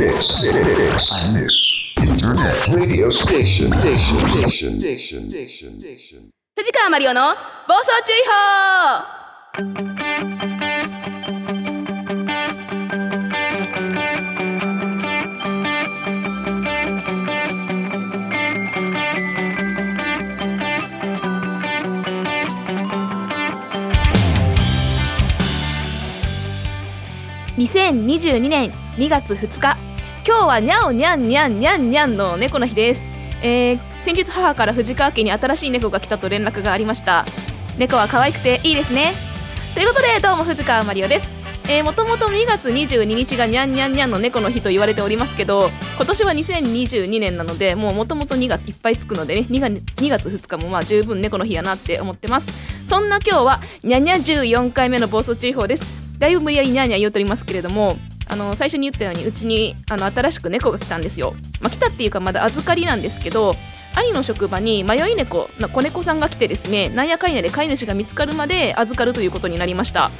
[0.00, 0.08] 藤
[6.72, 7.34] 川マリオの
[7.68, 9.60] 暴走注意報。
[27.58, 29.89] 2022年2月2日。
[30.30, 33.02] 今日はにゃおにゃんにゃんにゃんにゃんの猫の日です、
[33.42, 37.26] えー先日母から藤川家に新しい猫が来たと連絡がありました。
[37.76, 39.12] 猫は可愛くていいですね。
[39.74, 41.28] ということでどうも藤川マリオです。
[41.68, 52.88] えー、もともと2月22日がにゃんにゃんにゃんの猫の日と言われておりますけど今年は2022年なのでもうもともと2がいっぱいつくのでね 2, が2月2日もまあ十分猫の日やなって思ってます。
[52.88, 56.18] そんな今日はにゃにゃ14回目の暴走注意報です。
[56.18, 57.98] だいぶ無理やりにゃんにゃん言うとりますけれども
[58.30, 63.54] あの最初に言ったようにうちにあの新しく猫が来たんですよ、まあ、来たっていうかまだ預かりなんですけど
[63.96, 70.10] 兄の職場に迷い猫な子猫さんが来てですねなんやかんやで飼い主が見つかるまで預かるということになりました。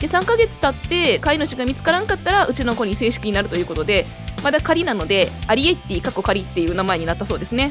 [0.00, 4.06] で3ヶ月経って飼い主が見つからんかったらうちの子に正式になるということで
[4.42, 7.68] まだ仮なのでアリエッティ過去仮っていう名前になったそうですね。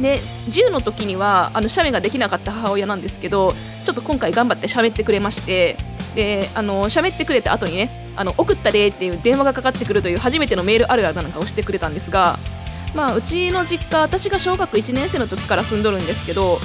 [0.00, 3.52] で10の時にはあの写メができなかった母親なんですけど
[3.84, 5.76] ちょっと今回頑張って喋ってくれまして
[6.14, 12.36] であの喋ってくれた後にねあの送ったでっていう電話がかかってくるという初めてのメールあるあるなんかをしてくれたんですが
[12.94, 16.58] まあうちの実家私が小学1年生の時から住んどるんですけど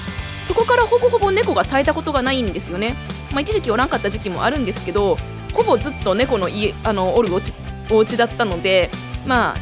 [0.45, 2.95] そこからほぼほぼ猫が絶えたことがないんですよね、
[3.31, 5.17] まあ、一時期おらんかった時期もあるんですけど
[5.53, 7.53] ほぼずっと猫の家あのおるおち
[7.91, 8.89] お家だったので
[9.25, 9.55] まあ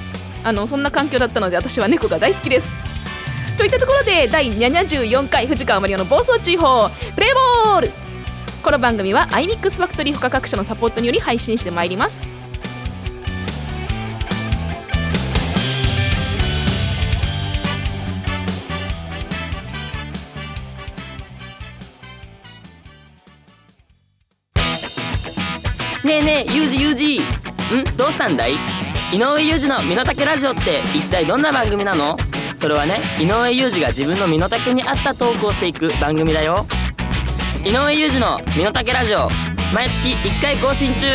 [0.46, 2.70] あのそんな環境だったので私は猫が大好きです。
[3.58, 7.34] といったところで第74回藤川マリオの暴走注意報プレイ
[7.66, 8.03] ボール
[8.64, 12.22] この番組は iMix ファクトリー他各社のサポートにより配信してまいります。
[26.06, 27.20] ねえねえユージユージ。
[27.20, 27.24] ん？
[27.98, 28.54] どうしたんだい？
[29.14, 32.16] 井上裕二の身の丈ラジオって一体どんな番組なの？
[32.56, 36.66] それはね井上裕二が自分の身の丈に合ったトークをしていく番組だよ。
[37.66, 39.30] 井上裕二の身の丈ラジオ。
[39.74, 41.08] 毎月1回更新中。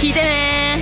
[0.00, 0.78] 聞いてね。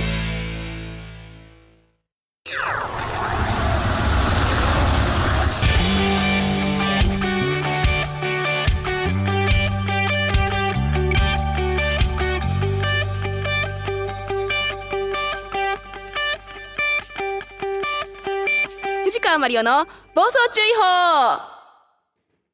[19.05, 21.39] 藤川マリオの暴走注意報。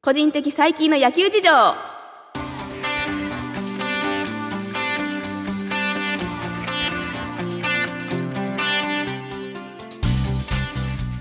[0.00, 1.91] 個人的最近の野球事情。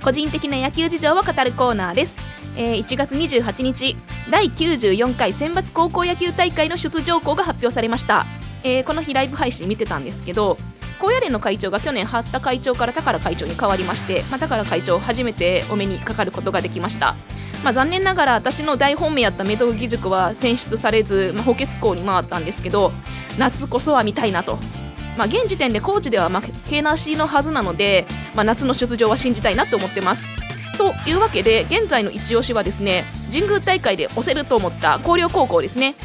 [0.02, 2.20] 個人的な野球事情を語るコーナーです、
[2.56, 3.96] えー1月28日
[4.32, 8.26] 第94回選抜高校野球大会の出場校が発表されました、
[8.64, 10.58] えーこの日ライブ配信見てたんですけど
[11.00, 17.16] 高野連の会長が去年八田会長から宝会長に変わりまして、まあ、宝会長初めてお目にかかることができました、
[17.64, 22.92] まあ、残念ながら私の大本命やった明徳義塾は選出されず、まあ、補欠校に回ったんですけど
[23.38, 24.58] 夏こそは見たいなと、
[25.18, 28.06] まあ、現時点でコーチでは負けなしのはずなので、
[28.36, 30.26] まあ、夏の出場は信じたいなと思ってます。
[30.78, 35.96] というわけで現在の一押しはですね神宮大会で押せると思った広陵高校ですね。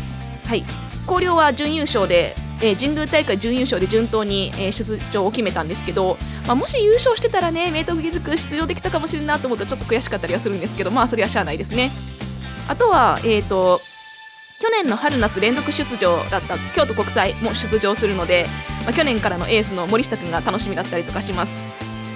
[0.46, 0.64] はい。
[1.06, 11.90] 広陵は準優勝で、えー神宮大会準優勝で順当に、えー出場を決めたんですけど、まあ、もし優勝してたらね明徳義塾出場できたかもしれんなと思ったらちょっと悔しかったりはするんですけどまあそれはしゃあないですね。
[12.68, 13.80] あとはえっ、と
[14.82, 18.46] 年の春夏連続出場だった京都国際も出場するので、
[18.84, 21.60] まあ、去年からのエースの森下君が楽しみだったりとかします。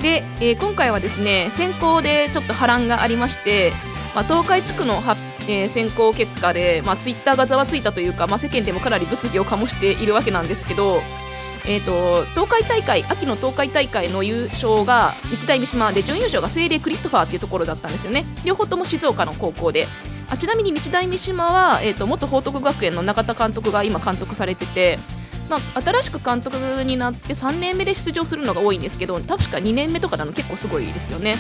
[0.03, 3.73] で、えー今回はですね選考でちょっと波乱がありまして、
[4.15, 5.03] まあ、東海地区の、
[5.49, 11.03] えー選考結果で、まあ、ツイッターがざわついたというか、まあ、世間でもかなり物議を醸しているわけなんですけど、
[11.67, 18.25] えー、と東海大会秋の東海大会の優勝が日大三島で準優勝が聖霊クリストファーっていうところだったんですよね。
[18.45, 19.87] 両方とも静岡の高校で。
[20.31, 24.99] あちなみに日大三島は、えー、と元報徳学園の永田監督が今監督されてて、
[25.49, 31.37] まあ、新しく監督になって3年目で出場するのが多いんですけど確か2年目とかなの結構すごいですよね。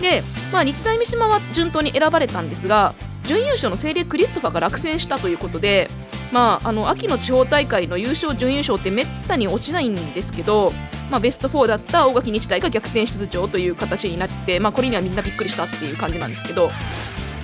[0.00, 2.94] で、まあ、日大三島は順当に選ばれたんですが
[3.24, 5.90] 準優勝の聖霊クリストファーが落選したということで、
[6.32, 10.72] まあ、あの秋の地方大会の優勝、準優勝ってめったに落ちないんですけど、
[11.10, 16.70] まあ、ベスト4だった大垣日大が逆転出場という形になって、まあ、これにはみんなびっくりしたっていう感じなんですけど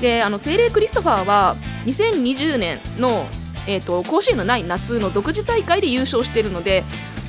[0.04, 1.56] であの聖霊クリストファーは
[1.86, 3.26] 2020年の、
[3.66, 6.84] えー、と甲子園のない夏の独自大会で優勝しているので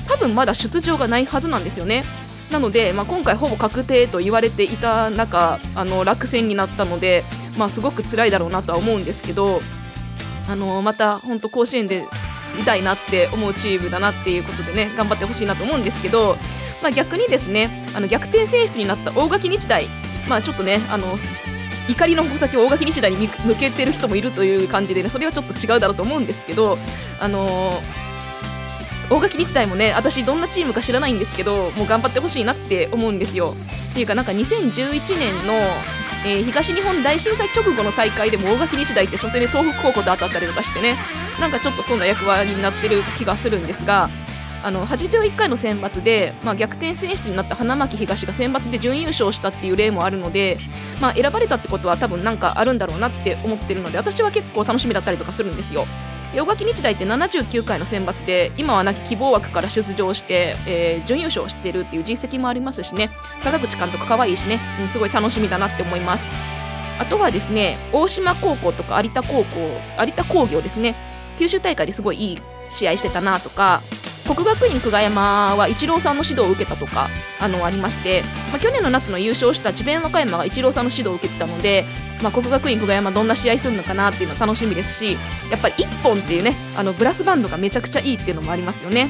[0.09, 2.03] 多分まだ出場がないはずなんですよね。
[2.51, 7.23] なので、まあ、今回ほぼ確定と言われていた中あの落選になったので、
[7.57, 9.61] まあ、すごく辛いだろうなとは思うんですけど
[10.49, 12.03] あのまた本当甲子園で
[12.57, 16.35] 見たいなって思うチームだなっていうことでね頑張ってほしいなと思うんですけど、
[16.83, 19.87] まあ、逆にですねあの逆転選出になった大垣日大、
[20.29, 21.07] まあ、ちょっとねあの
[21.89, 26.77] 怒りの矛先を大垣日大に向けてる人もいるという感じでねそれはちょっと違うだろうと思うんですけど
[27.19, 27.71] あの
[29.09, 33.53] 大垣日大もね私どんなチームか知らないんですけどもう頑張ってほしいなって思うんですよ。
[33.91, 35.53] っていうかなんか2011年の、
[36.25, 40.95] えー、東日本大震災直後の大会でも大垣日大って初手で東北高校と当たったりとかしてね
[41.39, 44.09] なんかちょっとそんな役割になってる気がするんですが
[44.65, 50.57] あの81回の選抜で、まあ、逆転選出になった花巻東が選抜で準優勝したっていう例もあるので、
[50.99, 55.85] まあ、選ばれたってことは多分なんかあるんだろうなって思ってるので私は結構楽しみだったりとかするんですよ。
[56.35, 63.11] 大垣日大って79回の選抜で今はなき希望枠から出場して、えー、準優勝してるっていう実績もありますしね。
[63.41, 66.29] 坂口監督可愛いしね、うん、すごい楽しみだなって思います。
[66.97, 69.45] あとはですね大島高校とか有田高校
[69.99, 70.95] 有田工業ですね。
[71.37, 72.41] 九州大会ですごいいい
[72.71, 73.81] 試合してたなとか
[74.27, 77.07] 国学院久我山はイチローさんの指導を受けたとか
[77.39, 81.85] あのありまして、まあ、去年の夏の優勝した智弁和歌山がイチローさんの指導を受けてたので、
[82.23, 85.13] まあ、国学院久我山どんな試合するのかなっていうのは楽しみですし
[85.51, 89.09] やっぱり1本っていうねあのブラスバンドがめちゃくちゃいいっていうのもありますよね。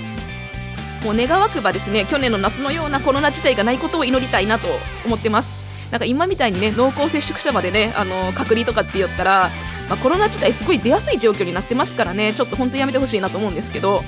[1.06, 4.68] もう願わくばですね去年の夏のようなコロナ自体がないことを祈りたいなと
[5.06, 5.54] 思ってます。
[5.92, 9.50] なんか今みたいにね濃厚接触者までねあの隔離とかって言ったら、
[9.88, 14.02] まあ、コロナ自体すごい出やすい状況になってますからねちょっと本当にやめてほしいなと思うんですけど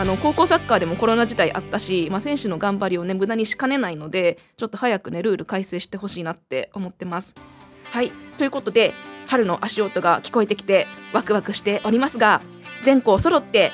[0.00, 7.34] あの高校サッカーでもコロナ自体あったし、まあ、選手の頑張りをね無駄にしかねないのでちょっと早くねルール改正してほしいなって思ってます。
[7.90, 8.10] はい。
[8.38, 8.94] ということで
[9.26, 12.40] 春の足音が聞こえてきてワクワクしておりますが
[12.80, 13.72] 全校揃って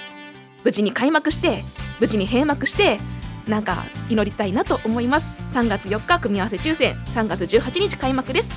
[0.65, 1.63] 無事に開幕して
[2.01, 2.99] 無事に閉幕して
[3.47, 5.29] なんか祈りたいなと思います。
[5.53, 6.97] 3月4日組み合わせ抽選。
[7.15, 8.51] 3月18日開幕です。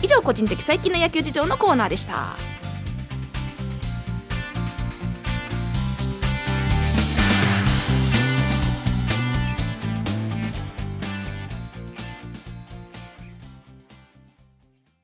[0.00, 2.36] 以上個人的最近の野球事情のコーナーでした。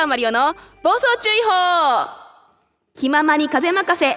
[0.00, 2.08] 川マリオの暴走注意報。
[2.94, 4.16] 気ままに風任せ。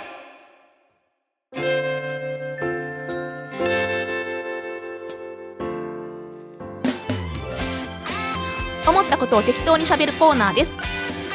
[8.88, 10.78] 思ったことを適当にしゃべるコーナーです。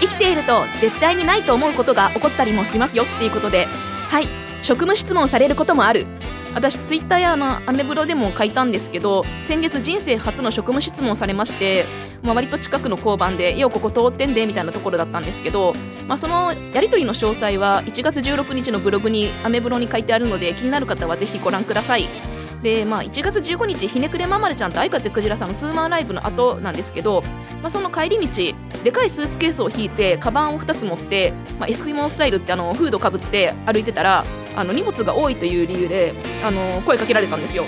[0.01, 4.29] 生きていると絶対にないと思うことが起こったりもしますよっていうことではい
[4.63, 6.07] 職務質問されることもある。
[6.55, 11.85] 私ツイッターやあのアメブロでも書いたんですけど先月人生初の職務質問されまして、
[12.25, 15.75] まあ、割と近くの交番で「ようここ通ってんで」みたいなところだったんですけど、
[16.07, 22.38] まあ、そのやり取りの詳細は1月16日のブログにアメブロに書いてあるので気になる方はぜひご覧ください。
[22.63, 27.23] で、まあ、1月15日ひねくれままるちゃんと相風クジラさんのツーマンライブの後なんですけど、
[27.63, 34.25] まあ、その帰り道でかいスーツケースを引いてカバンを2つ持って、まあ、エスキモースタイルってあのフードかぶって歩いてたら
[34.57, 37.65] あの荷物が多いという理由であの声かけられたんですよ。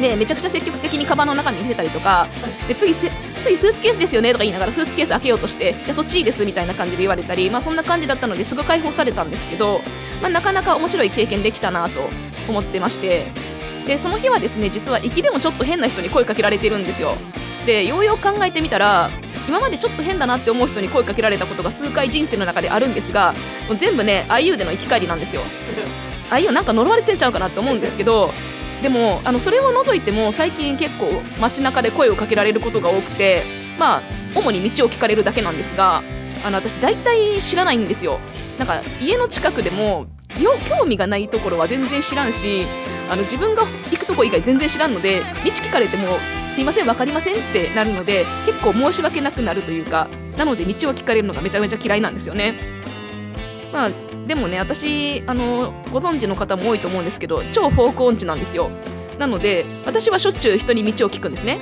[0.00, 2.26] でめちゃくちゃ積極的にカバンの中身見せたりとか
[2.66, 3.10] で次次
[3.56, 9.82] スーツケースですよねとか言いながらスーツケース開けようとしていやそっちいいですみたいな感じで言われたり、まあ、そんな感じだったのですぐ解放されたんですけど、
[10.22, 12.00] まあ、なかなか面白い経験できたなと
[12.48, 13.49] 思ってまして。
[13.86, 17.14] でその日はですね実は行きでもちょっと変な人に声かけられてるんですよ。
[17.66, 19.10] でようよう考えてみたら
[19.48, 23.34] 今までちょっと変だなって思う人に声かけられたことが数回人生の中であるんですが
[23.68, 25.42] もう全部ね IU での行き帰りなんですよ。
[26.30, 28.32] IU なんか呪われてんちゃうかなって思うんですけど
[28.82, 33.42] でもあのそれを除いても最近結構街中で声をかけられることが多くて
[33.78, 34.02] まあ
[34.34, 36.02] 主に道を聞かれるだけなんですが
[36.44, 38.20] あの私大体知らないんですよ。
[38.58, 40.06] なんか家の近くでも
[40.38, 42.66] よ興味がないところは全然知らんし
[43.10, 46.18] あの自分が行くとこ以外全然知らんので道聞かれても
[46.50, 52.54] すいません分かりませんってなるので結構申し訳なくなるというかなので道を聞かれるのがめちゃめちゃ嫌いなんですよね。
[53.72, 53.90] まあ
[54.26, 58.70] でもね私あのご存知の方も多いと思うんですけど超方向音痴なんですよ。
[59.18, 61.58] なので私はしょっちゅう人に道を聞くんですね。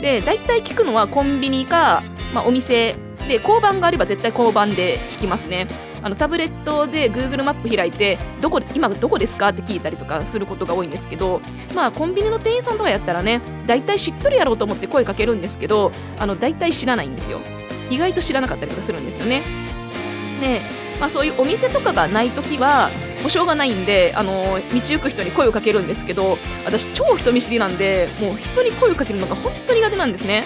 [0.00, 2.96] で大体聞くのはコンビニか、まあ、お店。
[3.28, 5.66] で交番があれば絶対交番で聞きますね。
[6.04, 11.40] あのタブレットで Google マップ開いてどこ今どこですかって聞いたりとかすることが多いんですけど
[11.74, 17.38] まあコンビニの店員さんとかやったらね大体知っとるやろうと思って声かけるんですけどあの大体知らないんですよ。
[17.90, 19.42] 意外と知らなかったりとかするんですよね。
[20.40, 20.62] で、
[21.00, 22.90] まあ、そういうお店とかがない時は
[23.22, 30.44] もうしょうがないんであの道行く人に声をかけるんですけど私超人見知りなんでもう人に声をかけるのが本当に苦手なんですね。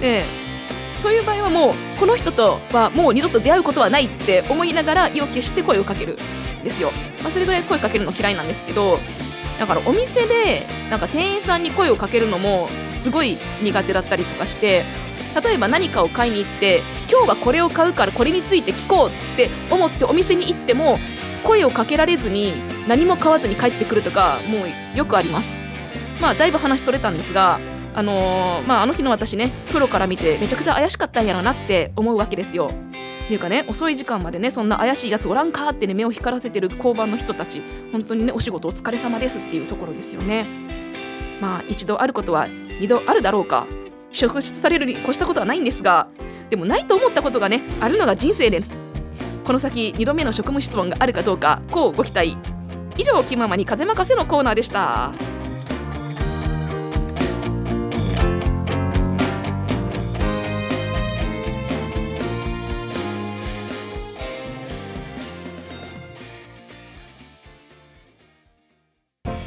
[0.00, 0.24] で
[0.96, 6.14] そういう場合はもうこの人とはもう二度と出会うことはないって思いながら意を決して声をかける
[6.60, 6.90] んですよ、
[7.22, 8.98] まあ、それぐらい声かけるの嫌いなんですけど
[9.58, 14.84] だからお店でなんか店員さんに声をかけるのもすごい苦手だったりとかして
[15.42, 20.98] 例えば何かを買いに行って今日はこれを買うからこれについて聞こうって思ってお店に行っても
[21.42, 22.52] 声をかけられずに
[22.88, 25.60] 何も買わずに帰ってくるとかもうよくあります。
[26.20, 27.60] まあだいぶ話それたんですが
[27.94, 32.70] あのーまあ、あの日の私ねプロから見てめちゃくちゃ怪しかったんやろなって思うわけですよ。
[33.24, 40.46] っていうかね遅い時間までねそんな怪しいやつおらんかってね目を光らせてる交番の人たち本当にねお仕事お疲れ様ですっていうところですよね。
[41.40, 42.48] まあ一度あることは
[42.80, 43.66] 二度あるだろうか。
[44.12, 46.06] 職質されるに越したことはないんですが
[46.48, 48.70] でもないと思ったことがねあるのが人生です
[49.44, 52.38] この先2度目の職務質問があるかどうかこうご期待。
[52.96, 55.12] 以上気ままに風任せのコーナーでした。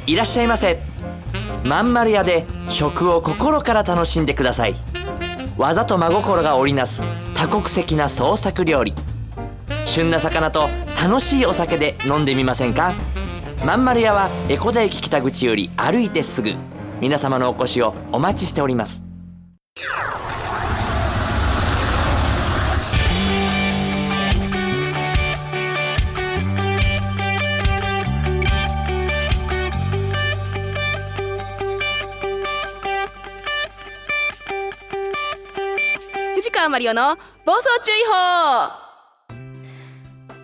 [0.08, 0.78] いらっしゃいませ。
[1.64, 4.74] まんまる屋で食を心から楽しんでください。
[5.58, 7.02] 技と真心が織りなす
[7.34, 8.94] 多国籍な創作料理。
[9.84, 12.94] 旬な魚と楽しいお酒で飲んでみませんか？
[13.66, 16.54] まんまる屋は江古田駅北口より歩いてすぐ。
[17.02, 19.07] 皆様のお越しをお待ちしております。
[36.68, 38.88] 藤川マリオの暴走注意報。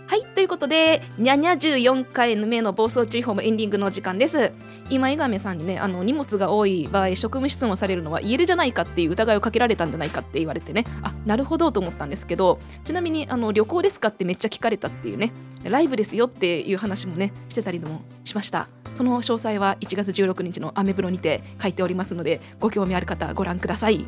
[0.07, 4.53] はいということでにゃにゃ14回目の暴走注意報もエンディングの時間です。
[4.91, 10.87] 今井上さんにねあの荷物が多い場合職務質問されるのは言えるじゃないかっていう疑いをかけられたんじゃないかって言われてね。
[11.03, 18.69] あなるほどと思ったんですけどちなみにあの旅行ですかってめっちゃ聞かれたっていうねライブですよっていう話もねしてたりもしました。
[18.95, 24.07] その詳細は1月16日のアメブロにて書いておりますのでご興味ある方ご覧ください。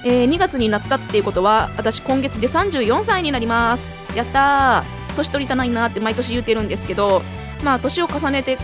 [0.04, 3.90] えー2月になったっていうことは私今月で34歳になります。
[4.14, 7.22] やったー年取りたないなって毎年言うてるんですけど
[7.64, 8.58] まあ年を重ねて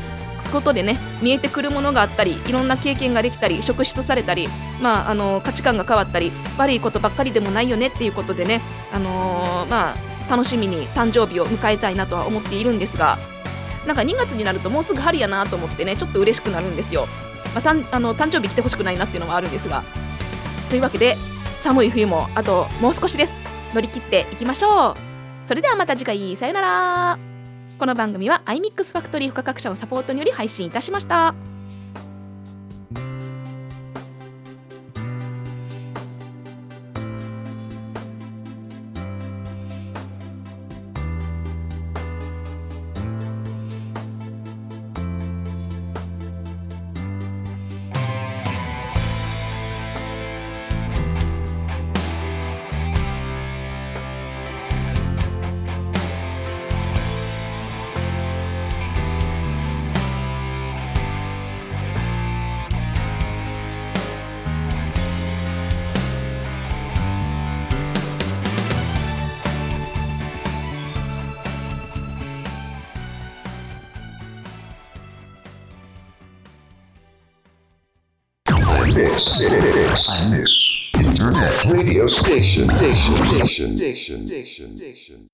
[0.55, 4.49] ことでね見えてくるものがあったりいろんな経験ができたり職質されたり、
[4.81, 13.19] まあ、あの価値観が変わったり悪いことばっかりでもないよねっていうことでね、あのーまあ、楽しみに誕生日を迎えたいなとは思っているんですが
[13.87, 17.07] なんか2月になるともうすぐ春やなと思ってねちょっと嬉しくなるんですよ。
[17.55, 19.85] まあ、たんあの誕生日来てほしくないなっていうのもあるんですが。
[20.71, 21.17] というわけで
[21.61, 23.39] 寒い冬もあともう少しです。
[23.75, 24.97] 乗り切っていきましょう。
[25.47, 26.37] それではまた次回。
[26.37, 27.34] さよなら。
[27.79, 31.54] この番組は iMix ファクトリー付加各社のサポートにより配信いたしました。
[82.05, 82.69] Radio station.
[82.69, 83.17] Station.
[83.17, 83.77] Station.
[83.79, 84.27] Station.
[84.29, 84.79] Station.
[84.79, 85.34] Station.